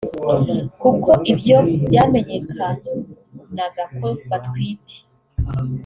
[0.81, 1.57] kuko iyo
[1.87, 4.95] byamenyekanaga ko batwite